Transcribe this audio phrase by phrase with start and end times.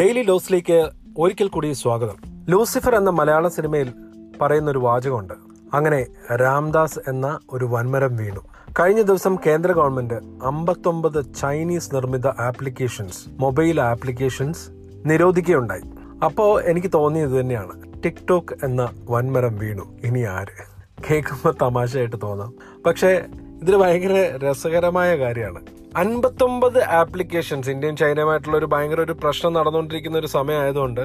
[0.00, 2.46] Daily ലോസിലേക്ക് ഒരിക്കൽ കൂടി സ്വാഗതം.
[2.48, 3.92] ലൂസിഫർ എന്ന മലയാള സിനിമയിൽ
[4.40, 5.34] പറയുന്ന ഒരു വാചകമുണ്ട്.
[5.74, 8.40] അങ്ങനെ രാംദാസ് എന്ന ഒരു വൻമരം വീണു.
[8.80, 14.70] കഴിഞ്ഞ ദിവസം കേന്ദ്ര ഗവൺമെന്റ് അമ്പത്തൊമ്പത് ചൈനീസ് നിർമ്മിത ആപ്ലിക്കേഷൻസ് മൊബൈൽ ആപ്ലിക്കേഷൻസ്
[15.06, 15.82] നിരോധിക്കുകയുണ്ടായി.
[16.24, 18.02] അപ്പോൾ എനിക്ക് തോന്നിയത് തന്നെയാണ്.
[18.04, 19.96] ടിക്ടോക്ക് എന്ന വൻമരം വീണു.
[20.04, 20.74] ഇനി ആര്?
[21.10, 22.54] കേൾക്കുമ്പോൾ തമാശയായിട്ട് തോന്നാം.
[22.86, 23.24] പക്ഷേ
[23.64, 25.60] ഇതിൽ ഭയങ്കര രസകരമായ കാര്യമാണ്.
[26.00, 31.00] അൻപത്തൊമ്പത് ആപ്ലിക്കേഷൻസ് ഇന്ത്യയും ചൈനയുമായിട്ടുള്ള ഒരു ഭയങ്കര ഒരു പ്രശ്നം നടന്നുകൊണ്ടിരിക്കുന്ന ഒരു സമയമായതുകൊണ്ട്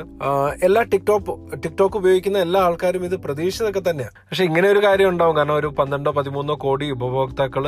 [0.67, 1.33] എല്ലാ ടിക്ടോക്ക്
[1.63, 5.35] ടിക്ടോക്ക് ഉപയോഗിക്കുന്ന എല്ലാ ആൾക്കാരും ഇത് പ്രതീക്ഷിച്ചതൊക്കെ തന്നെയാണ് പക്ഷെ ഇങ്ങനെ ഒരു കാര്യം ഉണ്ടാവും.
[5.35, 7.67] കാരണം ഒരു പന്ത്രണ്ടോ പതിമൂന്നോ കോടി ഉപഭോക്താക്കൾ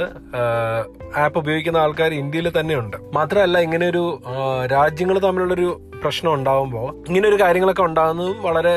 [1.26, 2.98] ആപ്പ് ഉപയോഗിക്കുന്ന ആൾക്കാർ ഇന്ത്യയിൽ തന്നെയുണ്ട്.
[3.13, 4.04] മാത്രമല്ല ഇങ്ങനെ ഒരു
[4.76, 5.70] രാജ്യങ്ങൾ തമ്മിലുള്ളൊരു
[6.04, 8.76] പ്രശ്നം ഉണ്ടാവുമ്പോൾ ഇങ്ങനെ ഒരു കാര്യങ്ങളൊക്കെ ഉണ്ടാകുന്നതും വളരെ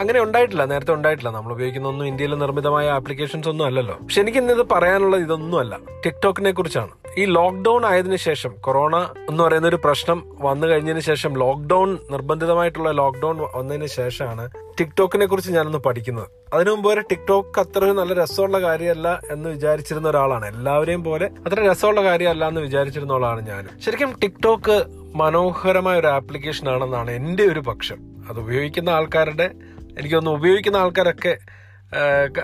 [0.00, 0.64] അങ്ങനെ ഉണ്ടായിട്ടില്ല.
[0.64, 1.30] നേരത്തെ ഉണ്ടായിട്ടില്ല.
[1.30, 3.94] നമ്മൾ ഉപയോഗിക്കുന്ന ഒന്നും ഇന്ത്യയിൽ നിർമ്മിതമായ ആപ്ലിക്കേഷൻസ് ഒന്നും അല്ലല്ലോ.
[3.94, 6.88] പക്ഷെ എനിക്ക് ഇന്നത് പറയാനുള്ളത് ഇതൊന്നുമല്ല ടിക്ടോക്കിനെ കുറിച്ചാണ്.
[7.18, 8.96] ഈ ലോക്ക്ഡൌൺ ആയതിനു ശേഷം കൊറോണ
[9.30, 15.78] എന്ന് പറയുന്ന ഒരു പ്രശ്നം വന്നു കഴിഞ്ഞതിന് ശേഷം ലോക്ക്ഡൌൺ നിർബന്ധിതമായിട്ടുള്ള ലോക്ക്ഡൌൺ വന്നതിന് ശേഷമാണ് ടിക്ടോക്കിനെ കുറിച്ച് ഞാനൊന്ന്
[15.78, 16.26] പഠിക്കുന്നത്.
[16.54, 20.46] അതിനു മുമ്പ് വരെ ടിക്ടോക്ക് അത്ര നല്ല രസമുള്ള കാര്യമല്ല എന്ന് വിചാരിച്ചിരുന്ന ഒരാളാണ്.
[20.46, 27.10] എല്ലാവരെയും പോലെ അത്ര രസമുള്ള കാര്യമല്ല എന്ന് വിചാരിച്ചിരുന്ന ആളാണ് ഞാൻ ശരിക്കും ടിക്ടോക്ക് മനോഹരമായ ഒരു ആപ്ലിക്കേഷൻ ആണെന്നാണ്
[27.10, 28.07] എന്റെ ഒരു പക്ഷം.
[28.28, 29.50] അത് ഉപയോഗിക്കുന്ന ആൾക്കാരുടെ
[29.98, 31.38] എനിക്കൊന്ന് ഉപയോഗിക്കുന്ന ആൾക്കാരൊക്കെ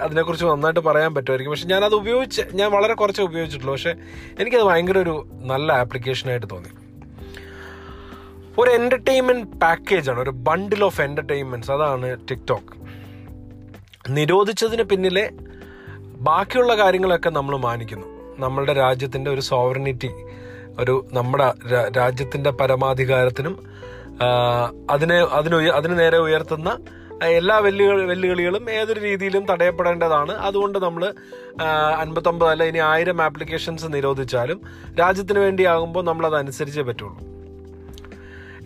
[0.00, 1.50] അതിനെക്കുറിച്ച് നന്നായിട്ട് പറയാൻ പറ്റുമായിരിക്കും.
[1.50, 3.74] പക്ഷെ ഞാനത് ഉപയോഗിച്ച് ഞാൻ വളരെ കുറച്ച് ഉപയോഗിച്ചിട്ടുള്ളൂ.
[3.74, 3.94] പക്ഷെ
[4.40, 6.68] എനിക്കത് ഭയങ്കര ഒരു നല്ല ആപ്ലിക്കേഷനായിട്ട് തോന്നി.
[8.58, 12.72] ഒരു എന്റർടൈൻമെന്റ് പാക്കേജാണ് ഒരു ബണ്ടിൽ ഓഫ് എന്റർടൈൻമെന്റ്സ് അതാണ് ടിക്ടോക്ക്.
[14.08, 15.30] നിരോധിച്ചതിന് പിന്നിലെ
[16.20, 18.36] ബാക്കിയുള്ള കാര്യങ്ങളൊക്കെ നമ്മൾ മാനിക്കുന്നു.
[18.38, 20.10] നമ്മളുടെ രാജ്യത്തിന്റെ ഒരു സോവറിനിറ്റി
[20.78, 21.52] ഒരു നമ്മുടെ
[21.96, 23.73] രാജ്യത്തിന്റെ പരമാധികാരത്തിനും
[24.90, 26.78] അതിനെ അതിന് അതിന് നേരെ ഉയർത്തുന്ന
[27.22, 30.32] എല്ലാ വെല്ലുവിളി വെല്ലുവിളികളും ഏതൊരു രീതിയിലും തടയപ്പെടേണ്ടതാണ്.
[30.32, 31.14] അതുകൊണ്ട് നമ്മൾ
[32.02, 34.60] അൻപത്തൊമ്പത് അല്ല ഇനി ആയിരം ആപ്ലിക്കേഷൻസ് നിരോധിച്ചാലും
[35.00, 37.18] രാജ്യത്തിന് വേണ്ടിയാകുമ്പോൾ നമ്മൾ അത് അനുസരിച്ചേ പറ്റുള്ളൂ.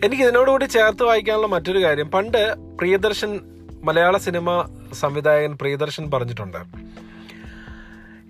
[0.05, 2.09] എനിക്ക് ഇതിനോടുകൂടി ചേർത്ത് വായിക്കാനുള്ള മറ്റൊരു കാര്യം.
[2.11, 3.39] പണ്ട് പ്രിയദർശൻ
[3.83, 4.49] മലയാള സിനിമ
[4.93, 6.61] സംവിധായകൻ പ്രിയദർശൻ പറഞ്ഞിട്ടുണ്ട്.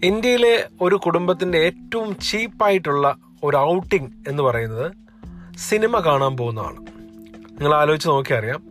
[0.04, 4.92] ഇന്ത്യയിലെ ഒരു കുടുംബത്തിന്റെ ഏറ്റവും ചീപ്പായിട്ടുള്ള ഒരു ഔട്ടിംഗ് എന്ന് പറയുന്നത്
[5.58, 6.89] സിനിമ കാണാൻ പോകുന്നതാണ്.
[7.60, 8.62] നിങ്ങൾ ആലോചിച്ച് നോക്കിയറിയാം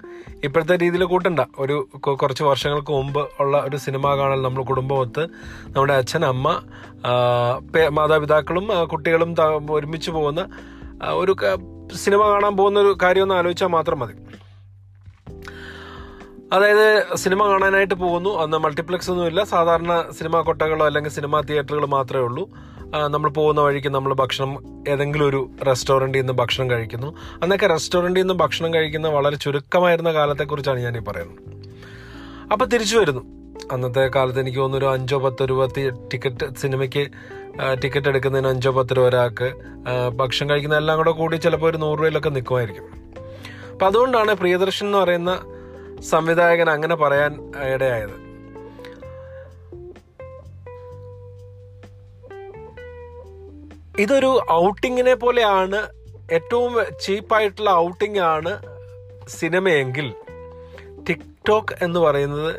[0.45, 1.41] ഇപ്പോഴത്തെ രീതിയിൽ കൂട്ടണ്ട.
[1.59, 1.75] ഒരു
[2.15, 5.25] കുറച്ച് വർഷങ്ങൾക്ക് മുമ്പ് ഉള്ള ഒരു സിനിമ കാണൽ നമ്മൾ കുടുംബമൊത്ത്
[5.77, 6.63] നമ്മുടെ അച്ഛൻ അമ്മ
[7.89, 9.37] മാതാപിതാക്കളും കുട്ടികളും
[9.71, 10.47] ഒരുമിച്ച് പോകുന്ന
[11.11, 11.37] ഒരു
[11.97, 14.15] സിനിമ കാണാൻ പോകുന്ന ഒരു കാര്യം ഒന്ന് ആലോചിച്ചാൽ മാത്രം മതി.
[16.53, 18.31] അതായത് സിനിമ കാണാനായിട്ട് പോകുന്നു.
[18.43, 19.45] അന്ന് മൾട്ടിപ്ലക്സ് ഒന്നുമില്ല.
[19.45, 22.49] സാധാരണ സിനിമാ കൊട്ടകളോ അല്ലെങ്കിൽ സിനിമാ തിയേറ്ററുകൾ മാത്രമേ ഉള്ളൂ.
[22.95, 27.17] നമ്മൾ പോകുന്ന വഴിക്ക് നമ്മൾ ഭക്ഷണം ഏതെങ്കിലും ഒരു റെസ്റ്റോറന്റിൽ നിന്ന് ഭക്ഷണം കഴിക്കുന്നു.
[27.43, 31.39] അന്നൊക്കെ റെസ്റ്റോറന്റിൽ നിന്ന് ഭക്ഷണം കഴിക്കുന്ന വളരെ ചുരുക്കമായിരുന്ന കാലത്തെക്കുറിച്ചാണ് ഞാൻ ഈ പറയുന്നത്.
[32.53, 33.21] അപ്പോൾ തിരിച്ചു വരുന്നു.
[33.73, 35.67] അന്നത്തെ കാലത്ത് എനിക്ക് തോന്നുന്നു ഒരു അഞ്ചോ പത്തോ രൂപ
[36.13, 37.09] ടിക്കറ്റ് സിനിമയ്ക്ക്
[37.83, 39.53] ടിക്കറ്റ് എടുക്കുന്നതിന് അഞ്ചോ പത്ത് രൂപ ഒരാൾക്ക്
[40.15, 42.85] ഭക്ഷണം കഴിക്കുന്ന എല്ലാം കൂടെ കൂടി ചിലപ്പോൾ ഒരു നൂറ് രൂപയിലൊക്കെ നിൽക്കുമായിരിക്കും.
[43.73, 45.39] അപ്പം അതുകൊണ്ടാണ് പ്രിയദർശൻ എന്ന് പറയുന്ന
[46.01, 48.28] സംവിധായകൻ അങ്ങനെ പറയാൻ ഇടയായത്.
[53.99, 55.79] ഇതൊരു ഔട്ടിങ്ങിനെ പോലെയാണ്
[56.33, 58.53] ഏറ്റവും ചീപ്പായിട്ടുള്ള ഔട്ടിംഗ് ആണ്
[59.29, 60.13] സിനിമയെങ്കിൽ
[61.09, 62.53] ടിക്ടോക്ക് എന്ന് പറയുന്നത്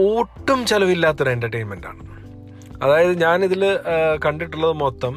[0.00, 2.02] ഒട്ടും ചെലവില്ലാത്തൊരു എന്റർടൈൻമെന്റ് ആണ്.
[2.82, 3.62] അതായത് ഞാനിതിൽ
[4.24, 5.14] കണ്ടിട്ടുള്ളത് മൊത്തം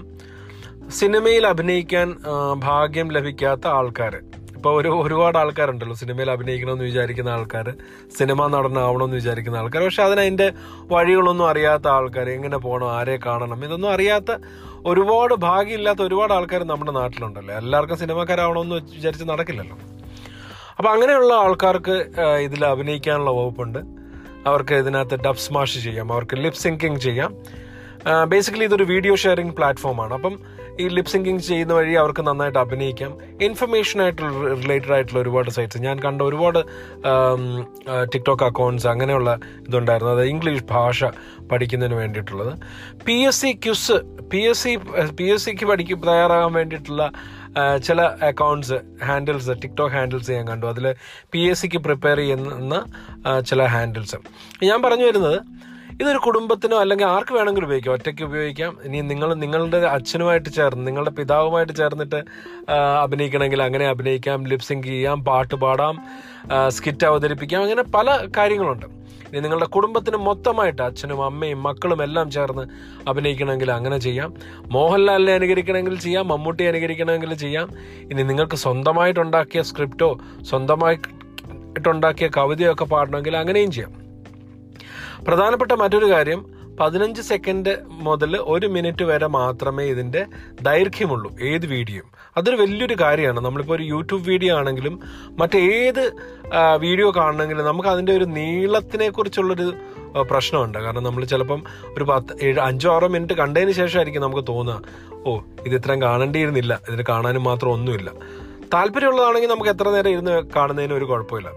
[0.90, 2.08] സിനിമയിൽ അഭിനയിക്കാൻ
[2.58, 4.16] ഭാഗ്യം ലഭിക്കാത്ത ആൾക്കാർ
[4.66, 7.68] ഇപ്പോൾ ഒരു ഒരുപാട് ആൾക്കാരുണ്ടല്ലോ സിനിമയിൽ അഭിനയിക്കണമെന്ന് വിചാരിക്കുന്ന ആൾക്കാർ
[8.18, 10.48] സിനിമ നടനാവണമെന്ന് വിചാരിക്കുന്ന ആൾക്കാർ പക്ഷെ അതിന് അതിന്റെ
[10.94, 14.32] വഴികളൊന്നും അറിയാത്ത ആൾക്കാർ എങ്ങനെ പോകണം ആരെ കാണണം ഇതൊന്നും അറിയാത്ത
[14.92, 17.54] ഒരുപാട് ഭാഗ്യമില്ലാത്ത ഒരുപാട് ആൾക്കാർ നമ്മുടെ നാട്ടിലുണ്ടല്ലോ.
[17.62, 19.78] എല്ലാവർക്കും സിനിമക്കാരാവണമെന്ന് വിചാരിച്ച് നടക്കില്ലല്ലോ.
[20.78, 21.98] അപ്പൊ അങ്ങനെയുള്ള ആൾക്കാർക്ക്
[22.48, 23.80] ഇതിൽ അഭിനയിക്കാനുള്ള വകുപ്പുണ്ട്.
[24.52, 27.32] അവർക്ക് ഇതിനകത്ത് ഡബ് സ്മാഷ് ചെയ്യാം അവർക്ക് ലിപ് സിങ്കിങ് ചെയ്യാം.
[28.32, 30.14] ബേസിക്കലി ഇതൊരു വീഡിയോ ഷെയറിംഗ് പ്ലാറ്റ്ഫോമാണ്.
[30.18, 30.34] അപ്പം
[30.80, 33.12] ഈ ലിപ് സിങ്കിങ് ചെയ്യുന്ന വഴി അവർക്ക് നന്നായിട്ട് അഭിനയിക്കാം.
[33.48, 34.32] ഇൻഫർമേഷൻ ആയിട്ടുള്ള
[34.64, 36.60] റിലേറ്റഡ് ആയിട്ടുള്ള ഒരുപാട് സൈറ്റ്സ് ഞാൻ കണ്ട ഒരുപാട്
[38.14, 39.32] ടിക്ടോക്ക് അക്കൗണ്ട്സ് അങ്ങനെയുള്ള
[39.68, 40.14] ഇതുണ്ടായിരുന്നു.
[40.18, 41.04] അത് ഇംഗ്ലീഷ് ഭാഷ
[41.52, 42.54] പഠിക്കുന്നതിന് വേണ്ടിയിട്ടുള്ളത്.
[43.08, 43.98] P S C quiz
[44.34, 44.74] P S C
[45.18, 47.04] P S സിക്ക് പഠിക്കും തയ്യാറാകാൻ വേണ്ടിയിട്ടുള്ള
[47.88, 50.66] ചില അക്കൗണ്ട്സ് ഹാൻഡിൽസ് ടിക്ടോക്ക് ഹാൻഡിൽസ് ഞാൻ കണ്ടു.
[50.74, 50.86] അതിൽ
[51.32, 52.78] പി എസ് സിക്ക് പ്രിപ്പയർ ചെയ്യുന്ന
[53.50, 54.18] ചില ഹാൻഡിൽസ്
[54.70, 55.38] ഞാൻ പറഞ്ഞു വരുന്നത്
[56.02, 57.94] ഇതൊരു കുടുംബത്തിനോ അല്ലെങ്കിൽ ആർക്ക് വേണമെങ്കിലും ഉപയോഗിക്കാം.
[57.98, 58.72] ഒറ്റയ്ക്ക് ഉപയോഗിക്കാം.
[58.86, 62.20] ഇനി നിങ്ങൾ നിങ്ങളുടെ അച്ഛനുമായിട്ട് ചേർന്ന് നിങ്ങളുടെ പിതാവുമായിട്ട് ചേർന്നിട്ട്
[63.04, 65.96] അഭിനയിക്കണമെങ്കിൽ അങ്ങനെ അഭിനയിക്കാം ലിപ്സിങ് ചെയ്യാം പാട്ട് പാടാം
[66.78, 68.86] സ്കിറ്റ് അവതരിപ്പിക്കാം അങ്ങനെ പല കാര്യങ്ങളുണ്ട്.
[69.30, 72.66] ഇനി നിങ്ങളുടെ കുടുംബത്തിന് മൊത്തമായിട്ട് അച്ഛനും അമ്മയും മക്കളും എല്ലാം ചേർന്ന്
[73.10, 74.30] അഭിനയിക്കണമെങ്കിൽ അങ്ങനെ ചെയ്യാം.
[74.76, 77.70] മോഹൻലാലിനെ അനുകരിക്കണമെങ്കിൽ ചെയ്യാം മമ്മൂട്ടിയെ അനുകരിക്കണമെങ്കിൽ ചെയ്യാം.
[78.12, 80.10] ഇനി നിങ്ങൾക്ക് സ്വന്തമായിട്ടുണ്ടാക്കിയ സ്ക്രിപ്റ്റോ
[80.52, 83.94] സ്വന്തമായിട്ടുണ്ടാക്കിയ കവിതയോ ഒക്കെ പാടണമെങ്കിൽ അങ്ങനെയും ചെയ്യാം.
[85.28, 86.42] പ്രധാനപ്പെട്ട മറ്റൊരു കാര്യം
[86.80, 87.74] പതിനഞ്ച് സെക്കൻഡ്
[88.06, 90.22] മുതൽ ഒരു മിനിറ്റ് വരെ മാത്രമേ ഇതിന്റെ
[90.68, 92.08] ദൈർഘ്യമുള്ളൂ ഏത് വീഡിയോയും
[92.38, 93.40] അതൊരു വലിയൊരു കാര്യമാണ്.
[93.46, 94.96] നമ്മളിപ്പോൾ ഒരു യൂട്യൂബ് വീഡിയോ ആണെങ്കിലും
[95.42, 96.02] മറ്റേത്
[96.86, 99.68] വീഡിയോ കാണണമെങ്കിലും നമുക്ക് അതിന്റെ ഒരു നീളത്തിനെ കുറിച്ചുള്ളൊരു
[100.32, 100.78] പ്രശ്നമുണ്ട്.
[100.86, 101.62] കാരണം നമ്മൾ ചിലപ്പം
[101.96, 104.82] ഒരു പത്ത് ഏഴ് അഞ്ചോ ആറോ മിനിറ്റ് കണ്ടതിന് ശേഷമായിരിക്കും നമുക്ക് തോന്നുക
[105.28, 106.74] ഓ ഇത് ഇത്രയും കാണേണ്ടിയിരുന്നില്ല.
[106.90, 108.12] ഇതിന് കാണാനും മാത്രം ഒന്നുമില്ല.
[108.74, 111.50] താല്പര്യമുള്ളതാണെങ്കിൽ നമുക്ക് എത്ര നേരം ഇരുന്ന് കാണുന്നതിന് ഒരു കുഴപ്പമില്ല.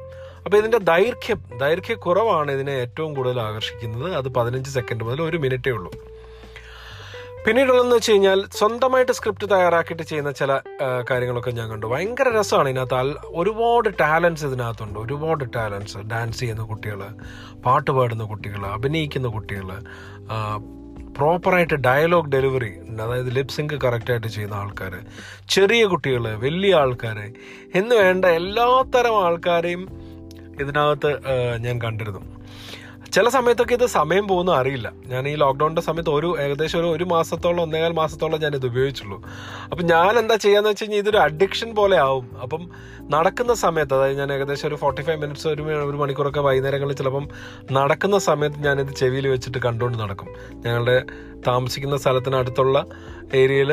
[0.49, 4.15] അപ്പൊ ഇതിന്റെ ദൈർഘ്യം ദൈർഘ്യ കുറവാണ് ഇതിനെ ഏറ്റവും കൂടുതൽ ആകർഷിക്കുന്നത്.
[4.15, 5.91] അത് പതിനഞ്ച് സെക്കൻഡ് മുതൽ ഒരു മിനിറ്റേ ഉള്ളൂ.
[7.47, 10.61] പിന്നീടുള്ളതെന്ന് വെച്ച് കഴിഞ്ഞാൽ സ്വന്തമായിട്ട് സ്ക്രിപ്റ്റ് തയ്യാറാക്കിയിട്ട് ചെയ്യുന്ന ചില
[11.11, 11.87] കാര്യങ്ങളൊക്കെ ഞാൻ കണ്ടു.
[11.87, 13.15] ഭയങ്കര രസമാണ് ഇതിനകത്ത്.
[13.27, 14.99] ഒരുപാട് ടാലൻസ് ഇതിനകത്തുണ്ട്.
[14.99, 15.99] ഒരുപാട് ടാലൻസ്.
[15.99, 17.03] ഡാൻസ് ചെയ്യുന്ന കുട്ടികൾ
[17.67, 19.71] പാട്ട് പാടുന്ന കുട്ടികൾ അഭിനയിക്കുന്ന കുട്ടികൾ
[21.19, 22.73] പ്രോപ്പറായിട്ട് ഡയലോഗ് ഡെലിവറി
[23.03, 24.95] അതായത് ലിപ്സിങ്ക് കറക്റ്റായിട്ട് ചെയ്യുന്ന ആൾക്കാർ
[25.49, 27.19] ചെറിയ കുട്ടികൾ വലിയ ആൾക്കാർ
[27.75, 30.09] എന്ന് വേണ്ട എല്ലാത്തരം ആൾക്കാരെയും
[30.61, 31.11] ഇതിനകത്ത്
[31.59, 32.23] ഞാൻ കണ്ടിരുന്നു.
[33.15, 34.93] ചില സമയത്തൊക്കെ ഇത് സമയം പോകുന്ന അറിയില്ല.
[35.07, 39.19] ഞാൻ ഈ ലോക്ക്ഡൗണിന്റെ സമയത്ത് ഒരു ഏകദേശം ഒരു ഒരു മാസത്തോളം ഒന്നേകാൽ മാസത്തോളം ഞാൻ ഇത് ഉപയോഗിച്ചുള്ളൂ.
[39.73, 42.27] അപ്പം ഞാൻ എന്താ ചെയ്യാന്ന് വെച്ച് കഴിഞ്ഞാൽ ഇതൊരു അഡിക്ഷൻ പോലെ ആവും.
[42.43, 42.71] അപ്പം
[43.11, 47.29] നടക്കുന്ന സമയത്ത് അതായത് ഞാൻ ഏകദേശം ഒരു ഫോർട്ടി ഫൈവ് മിനിറ്റ്സ് ഒരു ഒരു മണിക്കൂറൊക്കെ വൈകുന്നേരങ്ങളിൽ ചിലപ്പം
[47.73, 50.29] നടക്കുന്ന സമയത്ത് ഞാനിത് ചെവിയിൽ വെച്ചിട്ട് കണ്ടുകൊണ്ട് നടക്കും.
[50.67, 51.03] ഞങ്ങളുടെ
[51.47, 52.79] താമസിക്കുന്ന സ്ഥലത്തിനടുത്തുള്ള
[53.35, 53.73] ഏരിയയിൽ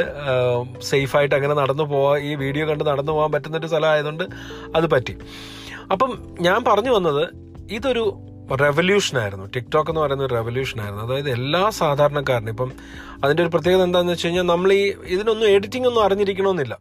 [0.80, 4.24] സേഫായിട്ട് അങ്ങനെ നടന്നു പോവാൻ ഈ വീഡിയോ കണ്ട് നടന്നു പോകാൻ പറ്റുന്നൊരു സ്ഥലമായതുകൊണ്ട്
[4.76, 5.16] അത് പറ്റി.
[5.92, 7.24] അപ്പം ഞാൻ പറഞ്ഞു വന്നത്
[7.72, 8.06] ഇതൊരു
[8.62, 12.72] റെവല്യൂഷൻ ആയിരുന്നു ടിക്ടോക്ക് എന്ന് പറയുന്ന ഒരു റെവല്യൂഷൻ ആയിരുന്നു അതായത് എല്ലാ സാധാരണക്കാരനും ഇപ്പം
[13.24, 16.78] അതിന്റെ ഒരു പ്രത്യേകത എന്താണെന്ന് വെച്ച് കഴിഞ്ഞാൽ നമ്മൾ ഈ ഇതിനൊന്നും എഡിറ്റിംഗ് ഒന്നും അറിഞ്ഞിരിക്കണമെന്നില്ല.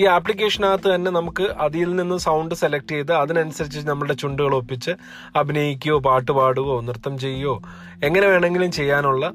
[0.00, 4.90] ഈ ആപ്ലിക്കേഷനകത്ത് തന്നെ നമുക്ക് അതിൽ നിന്ന് സൗണ്ട് സെലക്ട് ചെയ്ത് അതിനനുസരിച്ച് നമ്മുടെ ചുണ്ടുകൾ ഒപ്പിച്ച്
[5.36, 7.60] അഭിനയിക്കുകയോ പാട്ട് പാടുകയോ നൃത്തം ചെയ്യുകയോ
[8.02, 9.32] എങ്ങനെ വേണമെങ്കിലും ചെയ്യാനുള്ള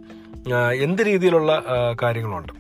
[0.86, 1.64] എന്ത് രീതിയിലുള്ള
[2.04, 2.54] കാര്യങ്ങളുണ്ട്.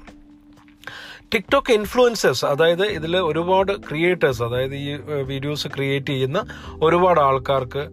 [1.34, 6.46] ടിക്ടോക്ക് ഇൻഫ്ലുവൻസേഴ്സ് അതായത് ഇതിൽ ഒരുപാട് ക്രിയേറ്റേഴ്സ് അതായത് ഈ വീഡിയോസ് ക്രിയേറ്റ് ചെയ്യുന്ന
[6.82, 7.84] ഒരുപാട് ആൾക്കാർക്ക്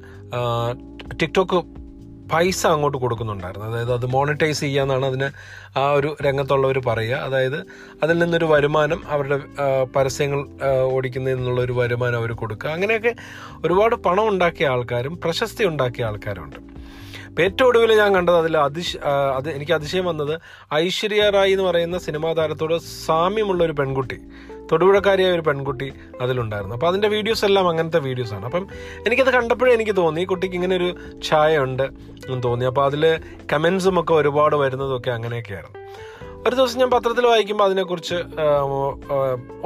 [1.21, 1.83] ടിക്ടോക്ക്
[2.33, 3.67] പൈസ അങ്ങോട്ട് കൊടുക്കുന്നുണ്ടായിരുന്നു.
[3.69, 5.29] അതായത് അത് മോണിറ്റൈസ് ചെയ്യാന്നാണ് അതിന്
[5.79, 7.17] ആ ഒരു രംഗത്തുള്ളവർ പറയുക.
[7.17, 7.59] അതായത്
[8.03, 9.39] അതിൽ നിന്നൊരു വരുമാനം അവരുടെ
[9.97, 10.41] പരസ്യങ്ങൾ
[10.83, 12.71] ഓടിക്കുന്നതിൽ നിന്നുള്ള ഒരു വരുമാനം അവർ കൊടുക്കുക.
[12.71, 13.15] അങ്ങനെയൊക്കെ
[13.65, 16.57] ഒരുപാട് പണം ഉണ്ടാക്കിയ ആൾക്കാരും പ്രശസ്തി ഉണ്ടാക്കിയ ആൾക്കാരുണ്ട്.
[17.41, 18.97] ഏറ്റവും ഒടുവിൽ ഞാൻ കണ്ടത് അതിൽ അതിശ
[19.37, 20.41] അത് എനിക്ക് അതിശയം വന്നത്
[20.75, 24.19] ഐശ്വര്യ റായ് എന്ന് പറയുന്ന സിനിമാ താരത്തോട് സാമ്യമുള്ള ഒരു പെൺകുട്ടി
[24.73, 26.75] തൊടുപുഴക്കാരിയായ ഒരു പെൺകുട്ടി അതിലുണ്ടായിരുന്നു.
[26.75, 28.69] അപ്പോൾ അതിന്റെ വീഡിയോസ് എല്ലാം അങ്ങനത്തെ വീഡിയോസാണ് അപ്പം
[29.07, 31.83] എനിക്കത് കണ്ടപ്പോഴേ എനിക്ക് തോന്നി കുട്ടിക്ക് ഇങ്ങനെ ഒരു ഛായ ഉണ്ട്
[32.27, 32.65] എന്ന് തോന്നി.
[32.65, 33.21] അപ്പോൾ അതിൽ
[33.53, 35.79] കമൻസും ഒക്കെ ഒരുപാട് വരുന്നതൊക്കെ അങ്ങനെയൊക്കെയായിരുന്നു.
[36.47, 38.17] ഒരു ദിവസം ഞാൻ പത്രത്തിൽ വായിക്കുമ്പോൾ അതിനെക്കുറിച്ച്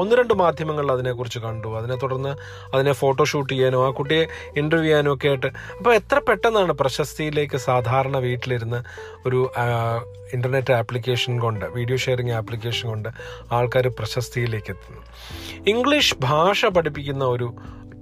[0.00, 1.69] ഒന്ന് രണ്ട് മാധ്യമങ്ങളിൽ അതിനെക്കുറിച്ച് കണ്ടു.
[1.78, 2.32] അതിനെ തുടർന്ന്
[2.75, 4.25] അതിനെ ഫോട്ടോ ഷൂട്ട് ചെയ്യാനോ ആ കുട്ടിയെ
[4.56, 5.50] ഇന്റർവ്യൂ ചെയ്യാനോ ഒക്കെ ആയിട്ട്.
[5.78, 8.81] അപ്പോൾ എത്ര പെട്ടെന്നാണ് പ്രശസ്തിയിലേക്ക് സാധാരണ വീട്ടിലിരുന്ന്
[9.28, 9.40] ഒരു
[10.32, 13.08] ഇന്റർനെറ്റ് ആപ്ലിക്കേഷൻ കൊണ്ട് വീഡിയോ ഷെയറിംഗ് ആപ്ലിക്കേഷൻ കൊണ്ട്
[13.52, 15.02] ആൾക്കാർ പ്രശസ്തിയിലേക്ക് എത്തുന്നു.
[15.75, 17.49] ഇംഗ്ലീഷ് ഭാഷ പഠിപ്പിക്കുന്ന ഒരു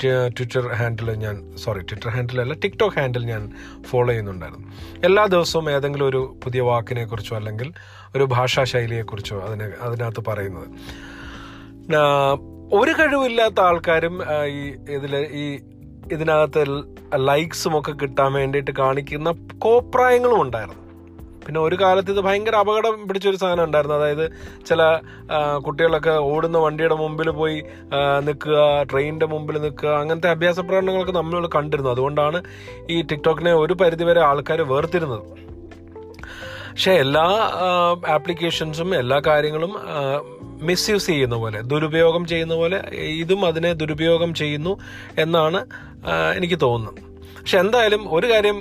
[0.05, 3.43] ട്വിറ്റർ ഹാൻഡിൽ ഞാൻ സോറി ട്വിറ്റർ ഹാൻഡിൽ അല്ല ടിക്ടോക്ക് ഹാൻഡിൽ ഞാൻ
[3.91, 4.67] ഫോളോ ചെയ്യുന്നുണ്ടായിരുന്നു.
[5.05, 7.69] എല്ലാ ദിവസവും ഏതെങ്കിലും ഒരു പുതിയ വാക്കിനെ കുറിച്ചോ അല്ലെങ്കിൽ
[8.17, 10.69] ഒരു ഭാഷാ ശൈലിയെക്കുറിച്ചോ അതിന് അതിനകത്ത് പറയുന്നത്.
[12.81, 14.15] ഒരു കഴിവില്ലാത്ത ആൾക്കാരും
[14.59, 14.63] ഈ
[14.97, 15.45] ഇതിൽ ഈ
[16.15, 16.63] ഇതിനകത്ത്
[17.29, 19.29] ലൈക്സും ഒക്കെ കിട്ടാൻ വേണ്ടിയിട്ട് കാണിക്കുന്ന
[19.65, 20.81] കോപ്രായങ്ങളും ഉണ്ടായിരുന്നു.
[21.47, 23.97] പിന്നെ ഒരു കാലത്ത് ഇത് ഭയങ്കര അപകടം പിടിച്ചൊരു സാധനം ഉണ്ടായിരുന്നു.
[23.97, 24.27] അതായത്
[24.69, 24.83] ചില
[25.67, 27.59] കുട്ടികളൊക്കെ ഓടുന്ന വണ്ടിയുടെ മുമ്പിൽ പോയി
[28.27, 28.59] നിൽക്കുക
[28.91, 31.91] ട്രെയിനിന്റെ മുമ്പിൽ നിൽക്കുക അങ്ങനത്തെ അഭ്യാസ പ്രകടനങ്ങളൊക്കെ നമ്മൾ കണ്ടിരുന്നു.
[31.91, 32.41] അതുകൊണ്ടാണ്
[32.91, 35.27] ഈ ടിക്ടോക്കിനെ ഒരു പരിധിവരെ ആൾക്കാർ വേർതിരുന്നത്.
[36.75, 37.25] പക്ഷെ എല്ലാ
[38.09, 39.73] ആപ്ലിക്കേഷൻസും എല്ലാ കാര്യങ്ങളും
[40.61, 42.79] മിസ്യൂസ് ചെയ്യുന്ന പോലെ ദുരുപയോഗം ചെയ്യുന്ന പോലെ
[43.23, 44.73] ഇതും അതിനെ ദുരുപയോഗം ചെയ്യുന്നു
[45.19, 45.61] എന്നാണ്
[46.37, 47.03] എനിക്ക് തോന്നുന്നത്.
[47.39, 48.59] പക്ഷെ എന്തായാലും ഒരു കാര്യം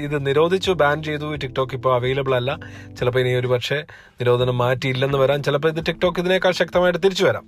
[0.00, 2.58] ഇത് നിരോധിച്ചു ബാൻ ചെയ്തു ടിക്ടോക്ക് ഇപ്പോൾ അവൈലബിൾ അല്ല.
[2.98, 3.84] ചിലപ്പോൾ ഇനി ഒരു പക്ഷേ
[4.20, 5.42] നിരോധനം മാറ്റിയില്ലെന്ന് വരാം.
[5.42, 7.44] ചിലപ്പോൾ ഇത് ടിക്ടോക്ക് ഇതിനേക്കാൾ ശക്തമായിട്ട് തിരിച്ചു വരാം.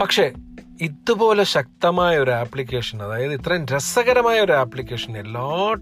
[0.00, 0.32] പക്ഷേ
[0.80, 5.74] ഇതുപോലെ ശക്തമായ ഒരു ആപ്ലിക്കേഷൻ അതായത് ഇത്രയും രസകരമായ ഒരു ആപ്ലിക്കേഷൻ എല്ലാ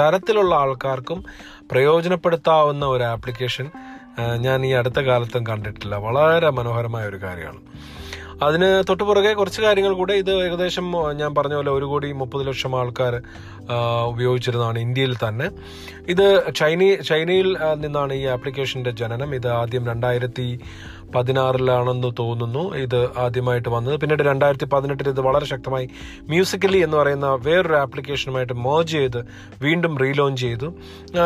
[0.00, 1.24] തരത്തിലുള്ള ആൾക്കാർക്കും
[1.70, 3.70] പ്രയോജനപ്പെടുത്താവുന്ന ഒരു ആപ്ലിക്കേഷൻ
[4.36, 5.96] ഞാൻ ഈ അടുത്ത കാലത്തും കണ്ടിട്ടില്ല.
[5.96, 7.60] വളരെ മനോഹരമായ ഒരു കാര്യമാണ്.
[8.44, 10.12] അതിന് തൊട്ടു പുറകെ കുറച്ച് കാര്യങ്ങൾ കൂടെ.
[10.12, 13.22] ഇത് ഏകദേശം ഞാൻ പറഞ്ഞ പോലെ ഒരു കോടി മുപ്പത് ലക്ഷം ആൾക്കാർ
[14.04, 15.50] ഉപയോഗിച്ചിരുന്നതാണ് ഇന്ത്യയിൽ തന്നെ.
[16.08, 19.34] ഇത് ചൈന ചൈനയിൽ നിന്നാണ് ഈ ആപ്ലിക്കേഷന്റെ ജനനം.
[19.34, 20.60] ഇത് ആദ്യം രണ്ടായിരത്തി
[21.14, 22.74] പതിനാറിലാണെന്ന് തോന്നുന്നു.
[22.74, 23.96] ഇത് ആദ്യമായിട്ട് വന്നത്.
[24.00, 25.88] പിന്നീട് രണ്ടായിരത്തി പതിനെട്ടിൽ ഇത് വളരെ ശക്തമായി
[26.22, 29.20] മ്യൂസിക്കലി എന്ന് പറയുന്ന വേറൊരു ആപ്ലിക്കേഷനുമായിട്ട് മേർജ് ചെയ്ത്
[29.62, 30.74] വീണ്ടും റീലോഞ്ച് ചെയ്തു.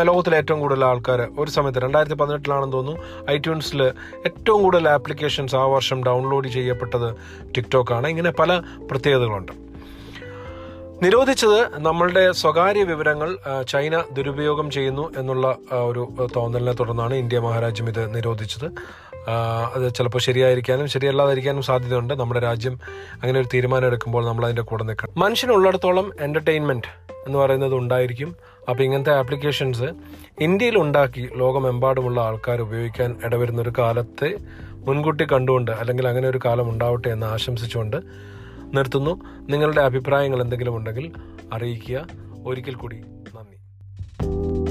[0.03, 3.31] ലോകത്തിലെ ഏറ്റവും കൂടുതൽ ആൾക്കാർ ഒരു സമയത്ത് രണ്ടായിരത്തി പതിനെട്ടിലാണെന്ന് തോന്നുന്നു.
[3.31, 3.83] ഐട്യൂൺസിൽ
[4.27, 7.15] ഏറ്റവും കൂടുതൽ ആപ്ലിക്കേഷൻസ് ആ വർഷം ഡൗൺലോഡ് ചെയ്യപ്പെട്ടത്
[7.57, 8.07] ടിക്ടോക്ക് ആണ്.
[8.09, 9.53] ഇങ്ങനെ പല പ്രത്യേകതകളുണ്ട്.
[11.03, 13.39] നിരോധിച്ചത് നമ്മളുടെ സ്വകാര്യ വിവരങ്ങൾ
[13.69, 18.71] ചൈന ദുരുപയോഗം ചെയ്യുന്നു എന്നുള്ള ഒരു തോന്നലിനെ തുടർന്നാണ് ഇന്ത്യ മഹാരാജ്യം ഇത് നിരോധിച്ചത്.
[19.75, 22.15] അത് ചിലപ്പോൾ ശരിയായിരിക്കാനും ശരിയല്ലാതിരിക്കാനും സാധ്യതയുണ്ട്.
[22.15, 22.79] നമ്മുടെ രാജ്യം
[23.15, 25.21] അങ്ങനെ ഒരു തീരുമാനം എടുക്കുമ്പോൾ നമ്മൾ അതിന്റെ കൂടെ നിൽക്കണം.
[25.21, 28.37] മനുഷ്യനുള്ളിടത്തോളം എന്റർടൈൻമെന്റ് എന്ന് പറയുന്നത് ഉണ്ടായിരിക്കും.
[28.69, 29.83] അപ്പോൾ ഇങ്ങനത്തെ ആപ്ലിക്കേഷൻസ്
[30.41, 34.37] ഇന്ത്യയിൽ ഉണ്ടാക്കി ലോകമെമ്പാടുമുള്ള ആൾക്കാർ ഉപയോഗിക്കാൻ ഇടവരുന്ന ഒരു കാലത്തെ
[34.73, 37.97] മുൻകൂട്ടി കണ്ടുകൊണ്ട് അല്ലെങ്കിൽ അങ്ങനെ ഒരു കാലം ഉണ്ടാവട്ടെ എന്ന് ആശംസിച്ചുകൊണ്ട്
[38.75, 39.21] നിർത്തുന്നു.
[39.41, 41.13] നിങ്ങളുടെ അഭിപ്രായങ്ങൾ എന്തെങ്കിലും ഉണ്ടെങ്കിൽ
[41.53, 42.07] അറിയിക്കുക.
[42.47, 44.66] ഒരിക്കൽ കൂടി നന്ദി.